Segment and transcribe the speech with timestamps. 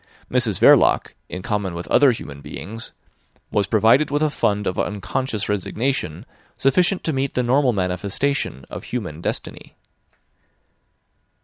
[0.31, 2.91] Mrs Verloc, in common with other human beings,
[3.51, 6.25] was provided with a fund of unconscious resignation
[6.57, 9.75] sufficient to meet the normal manifestation of human destiny.